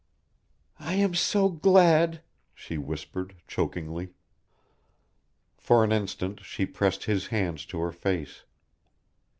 "I 0.79 0.95
am 0.95 1.13
so 1.13 1.47
glad," 1.47 2.23
she 2.55 2.79
whispered, 2.79 3.35
chokingly. 3.47 4.09
For 5.59 5.83
an 5.83 5.91
instant 5.91 6.39
she 6.43 6.65
pressed 6.65 7.03
his 7.03 7.27
hands 7.27 7.67
to 7.67 7.77
her 7.81 7.91
face. 7.91 8.43